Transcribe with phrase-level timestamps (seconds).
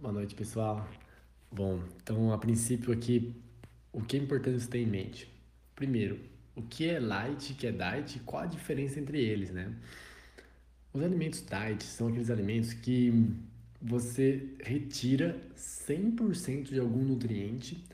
[0.00, 0.88] Boa noite, pessoal.
[1.50, 3.34] Bom, então a princípio aqui,
[3.92, 5.28] o que é importante você ter em mente?
[5.74, 6.20] Primeiro,
[6.54, 9.74] o que é light, o que é diet qual a diferença entre eles, né?
[10.92, 13.12] Os alimentos diet são aqueles alimentos que
[13.82, 17.84] você retira 100% de algum nutriente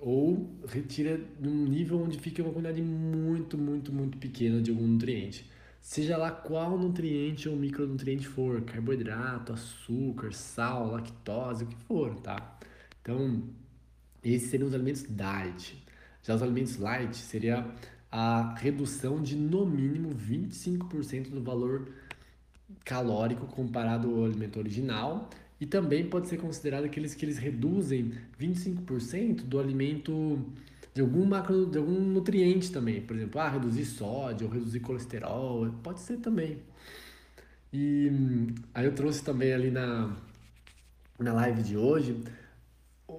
[0.00, 5.44] ou retira num nível onde fica uma quantidade muito, muito, muito pequena de algum nutriente.
[5.82, 12.56] Seja lá qual nutriente ou micronutriente for, carboidrato, açúcar, sal, lactose, o que for, tá?
[13.02, 13.42] Então,
[14.22, 15.84] esses seriam os alimentos diet.
[16.22, 17.66] Já os alimentos light seria
[18.12, 21.88] a redução de no mínimo 25% do valor
[22.84, 25.28] calórico comparado ao alimento original
[25.60, 30.46] e também pode ser considerado aqueles que eles reduzem 25% do alimento
[30.94, 36.00] de algum macro, de algum nutriente também, por exemplo, ah, reduzir sódio, reduzir colesterol, pode
[36.00, 36.58] ser também.
[37.72, 38.10] E
[38.74, 40.14] aí eu trouxe também ali na
[41.18, 42.16] na live de hoje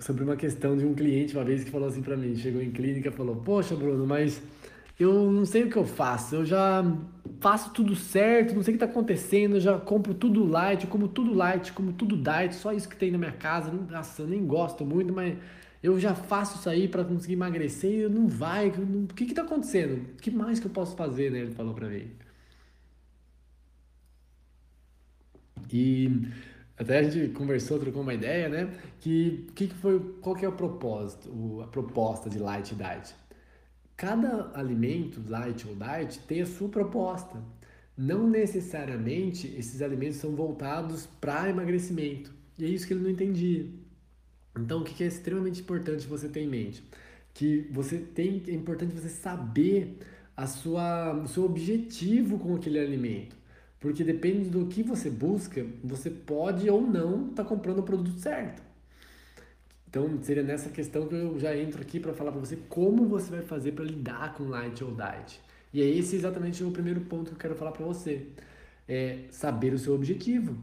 [0.00, 2.70] sobre uma questão de um cliente uma vez que falou assim para mim, chegou em
[2.70, 4.40] clínica falou: "Poxa, Bruno, mas
[4.98, 6.36] eu não sei o que eu faço.
[6.36, 6.82] Eu já
[7.40, 9.56] faço tudo certo, não sei o que está acontecendo.
[9.56, 13.10] Eu já compro tudo light, como tudo light, como tudo diet, só isso que tem
[13.10, 13.70] na minha casa.
[13.70, 15.36] Nossa, eu nem gosto muito, mas
[15.86, 18.68] eu já faço isso aí para conseguir emagrecer e não vai.
[18.70, 20.02] O que está acontecendo?
[20.14, 21.30] O que mais que eu posso fazer?
[21.30, 21.38] Né?
[21.40, 22.10] Ele falou para mim.
[25.72, 26.10] E
[26.76, 28.68] até a gente conversou, trocou uma ideia, né?
[29.00, 33.14] Que, que, que foi, qual que é o propósito, a proposta de Light Diet?
[33.96, 37.40] Cada alimento, light ou diet, tem a sua proposta.
[37.96, 42.34] Não necessariamente esses alimentos são voltados para emagrecimento.
[42.58, 43.66] E é isso que ele não entendia.
[44.58, 46.82] Então, o que é extremamente importante você ter em mente?
[47.34, 49.98] Que você tem, é importante você saber
[50.36, 53.36] a sua, o seu objetivo com aquele alimento.
[53.80, 58.18] Porque depende do que você busca, você pode ou não estar tá comprando o produto
[58.18, 58.62] certo.
[59.88, 63.30] Então, seria nessa questão que eu já entro aqui para falar para você como você
[63.30, 65.40] vai fazer para lidar com light ou diet.
[65.72, 68.26] E é esse exatamente o primeiro ponto que eu quero falar para você.
[68.88, 70.56] É saber o seu objetivo.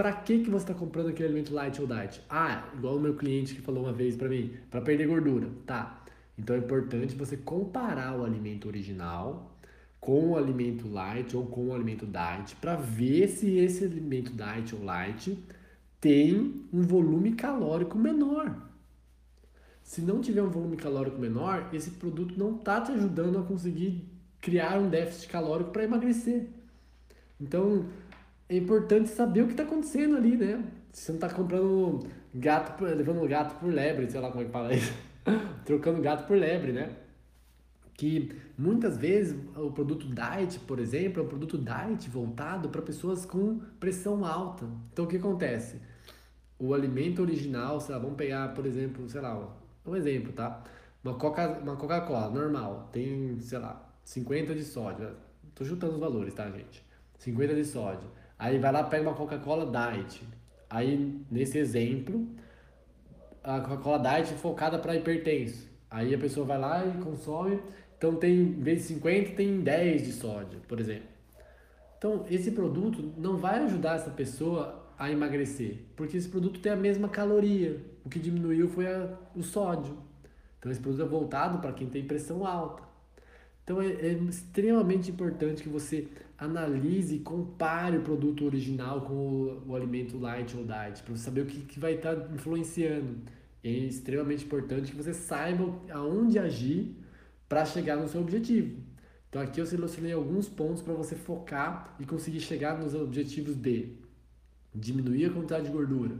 [0.00, 2.22] Para que, que você está comprando aquele alimento light ou diet?
[2.30, 5.50] Ah, igual o meu cliente que falou uma vez para mim, para perder gordura.
[5.66, 6.02] Tá.
[6.38, 9.54] Então é importante você comparar o alimento original
[10.00, 14.74] com o alimento light ou com o alimento diet para ver se esse alimento diet
[14.74, 15.38] ou light
[16.00, 18.56] tem um volume calórico menor.
[19.82, 24.08] Se não tiver um volume calórico menor, esse produto não está te ajudando a conseguir
[24.40, 26.46] criar um déficit calórico para emagrecer.
[27.38, 27.84] Então,
[28.50, 30.62] é importante saber o que está acontecendo ali, né?
[30.92, 32.00] Você não está comprando
[32.34, 34.92] gato, levando gato por lebre, sei lá como é que fala isso,
[35.64, 36.90] trocando gato por lebre, né?
[37.94, 43.24] Que muitas vezes o produto diet, por exemplo, é um produto diet voltado para pessoas
[43.24, 44.66] com pressão alta.
[44.92, 45.80] Então, o que acontece?
[46.60, 49.50] o alimento original, sei lá, vamos pegar, por exemplo, sei lá,
[49.84, 50.62] um exemplo, tá?
[51.02, 55.16] Uma Coca, uma Coca-Cola normal, tem, sei lá, 50 de sódio.
[55.54, 56.84] Tô chutando os valores, tá, gente?
[57.18, 58.06] 50 de sódio.
[58.40, 60.26] Aí vai lá, pega uma Coca-Cola Diet.
[60.70, 62.26] Aí, nesse exemplo,
[63.44, 65.68] a Coca-Cola Diet é focada para hipertenso.
[65.90, 67.60] Aí a pessoa vai lá e consome.
[67.98, 71.10] Então tem, em vez de 50, tem 10 de sódio, por exemplo.
[71.98, 76.76] Então, esse produto não vai ajudar essa pessoa a emagrecer, porque esse produto tem a
[76.76, 77.78] mesma caloria.
[78.06, 79.98] O que diminuiu foi a, o sódio.
[80.58, 82.82] Então esse produto é voltado para quem tem pressão alta.
[83.70, 89.62] Então é, é, extremamente importante que você analise e compare o produto original com o,
[89.68, 93.18] o alimento light ou diet, para saber o que, que vai estar tá influenciando.
[93.62, 96.96] é extremamente importante que você saiba aonde agir
[97.48, 98.76] para chegar no seu objetivo.
[99.28, 103.92] Então aqui eu selecionei alguns pontos para você focar e conseguir chegar nos objetivos de
[104.74, 106.16] diminuir a quantidade de gordura,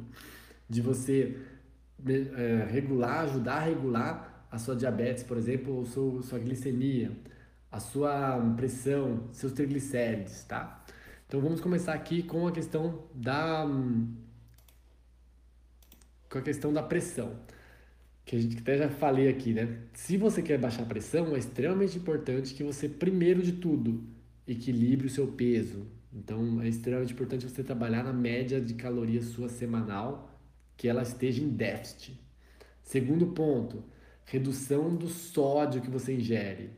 [0.68, 1.36] de você
[2.06, 7.10] é, regular, ajudar a regular a sua diabetes, por exemplo, ou sua, sua glicemia,
[7.70, 10.84] a sua pressão, seus triglicérides, tá?
[11.26, 13.64] Então vamos começar aqui com a questão da
[16.28, 17.36] com a questão da pressão,
[18.24, 19.80] que a gente até já falei aqui, né?
[19.94, 24.04] Se você quer baixar a pressão, é extremamente importante que você primeiro de tudo
[24.46, 29.48] equilibre o seu peso, então é extremamente importante você trabalhar na média de calorias sua
[29.48, 30.38] semanal,
[30.76, 32.18] que ela esteja em déficit.
[32.82, 33.84] Segundo ponto,
[34.24, 36.70] redução do sódio que você ingere.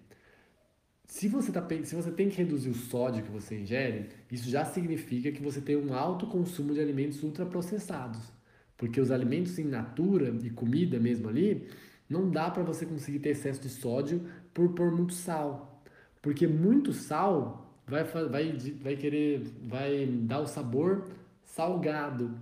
[1.12, 4.64] Se você, tá, se você tem que reduzir o sódio que você ingere, isso já
[4.64, 8.32] significa que você tem um alto consumo de alimentos ultraprocessados.
[8.78, 11.68] Porque os alimentos em natura e comida mesmo ali,
[12.08, 15.84] não dá para você conseguir ter excesso de sódio por pôr muito sal.
[16.22, 21.10] Porque muito sal vai, vai, vai querer, vai dar o sabor
[21.44, 22.40] salgado.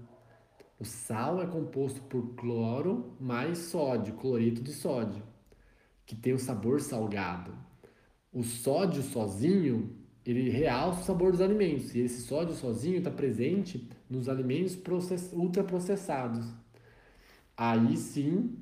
[0.79, 5.25] O sal é composto por cloro mais sódio, cloreto de sódio,
[6.07, 7.69] que tem o sabor salgado.
[8.33, 9.91] O sódio sozinho,
[10.25, 15.33] ele realça o sabor dos alimentos, e esse sódio sozinho está presente nos alimentos process...
[15.33, 16.47] ultraprocessados.
[17.57, 18.57] Aí sim,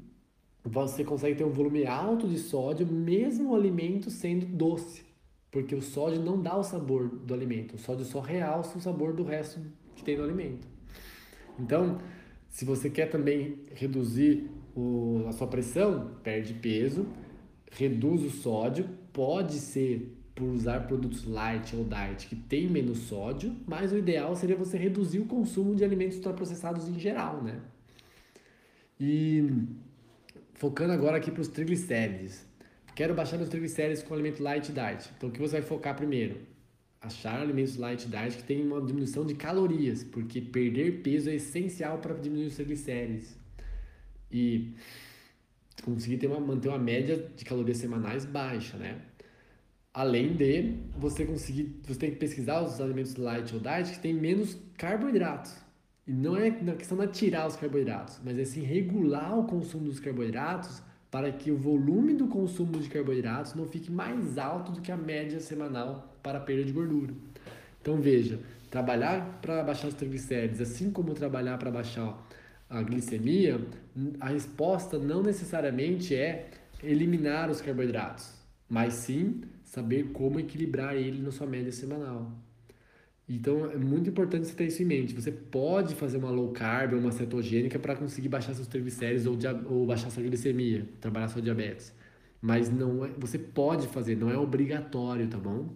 [0.64, 5.04] você consegue ter um volume alto de sódio, mesmo o alimento sendo doce,
[5.50, 9.12] porque o sódio não dá o sabor do alimento, o sódio só realça o sabor
[9.12, 9.60] do resto
[9.94, 10.66] que tem no alimento.
[11.58, 11.98] Então,
[12.48, 17.06] se você quer também reduzir o, a sua pressão, perde peso,
[17.70, 18.88] reduz o sódio,
[19.18, 24.36] pode ser por usar produtos light ou diet que tem menos sódio, mas o ideal
[24.36, 27.58] seria você reduzir o consumo de alimentos ultraprocessados em geral, né?
[29.00, 29.50] E
[30.54, 32.46] focando agora aqui para os triglicérides.
[32.94, 35.10] Quero baixar os triglicéridos com alimento light diet.
[35.16, 36.36] Então o que você vai focar primeiro?
[37.00, 41.98] achar alimentos light diet que tem uma diminuição de calorias, porque perder peso é essencial
[41.98, 43.34] para diminuir os triglicéridos.
[44.30, 44.74] E
[45.82, 49.00] conseguir ter uma, manter uma média de calorias semanais baixa, né?
[49.98, 54.14] Além de você conseguir, você tem que pesquisar os alimentos light ou diet que tem
[54.14, 55.52] menos carboidratos.
[56.06, 59.86] E não é na questão de tirar os carboidratos, mas é sim regular o consumo
[59.86, 60.80] dos carboidratos
[61.10, 64.96] para que o volume do consumo de carboidratos não fique mais alto do que a
[64.96, 67.12] média semanal para a perda de gordura.
[67.82, 68.38] Então veja,
[68.70, 72.24] trabalhar para baixar os triglicéridos, assim como trabalhar para baixar
[72.70, 73.60] a glicemia,
[74.20, 76.50] a resposta não necessariamente é
[76.84, 78.32] eliminar os carboidratos,
[78.68, 82.32] mas sim saber como equilibrar ele na sua média semanal.
[83.28, 85.14] Então é muito importante você ter isso em mente.
[85.14, 89.36] Você pode fazer uma low carb ou uma cetogênica para conseguir baixar seus triglicéridos ou,
[89.70, 91.92] ou baixar sua glicemia, trabalhar sua diabetes.
[92.40, 95.68] Mas não é, você pode fazer, não é obrigatório, tá bom?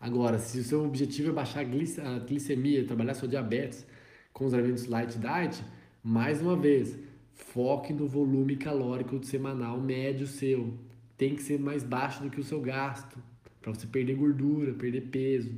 [0.00, 3.86] Agora, se o seu objetivo é baixar a glicemia, trabalhar sua diabetes
[4.32, 5.62] com os alimentos light diet,
[6.02, 6.98] mais uma vez,
[7.34, 10.87] foque no volume calórico semanal médio seu.
[11.18, 13.18] Tem que ser mais baixo do que o seu gasto,
[13.60, 15.52] para você perder gordura, perder peso.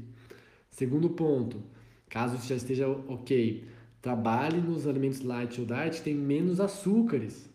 [0.71, 1.62] Segundo ponto,
[2.09, 3.65] caso já esteja ok,
[4.03, 7.49] trabalhe nos alimentos light ou diet que tem menos açúcares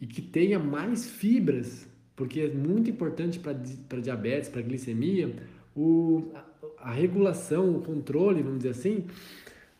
[0.00, 5.34] e que tenha mais fibras, porque é muito importante para diabetes, para glicemia,
[5.74, 9.04] o, a, a regulação, o controle, vamos dizer assim,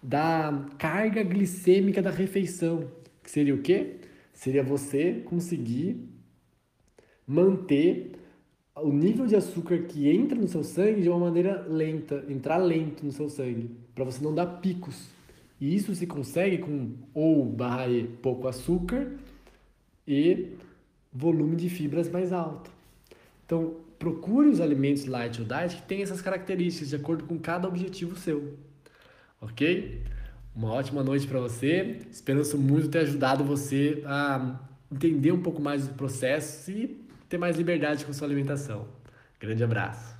[0.02, 2.90] da carga glicêmica da refeição.
[3.22, 3.96] Que seria o quê?
[4.32, 6.08] Seria você conseguir
[7.28, 8.12] manter
[8.74, 13.04] o nível de açúcar que entra no seu sangue de uma maneira lenta, entrar lento
[13.04, 15.08] no seu sangue, para você não dar picos.
[15.60, 19.12] E isso se consegue com ou barra E, pouco açúcar
[20.06, 20.52] e
[21.12, 22.70] volume de fibras mais alto.
[23.44, 27.66] Então, procure os alimentos light ou diet que têm essas características de acordo com cada
[27.66, 28.54] objetivo seu.
[29.40, 30.02] Ok?
[30.54, 32.00] Uma ótima noite para você.
[32.10, 34.60] Espero muito ter ajudado você a
[34.90, 38.88] entender um pouco mais do processo e ter mais liberdade com sua alimentação.
[39.38, 40.17] Grande abraço.